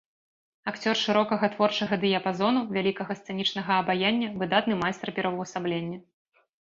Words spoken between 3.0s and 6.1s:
сцэнічнага абаяння, выдатны майстар пераўвасаблення.